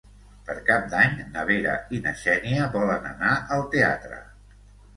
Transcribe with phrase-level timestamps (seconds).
[0.45, 4.21] Per Cap d'Any na Vera i na Xènia volen anar al teatre.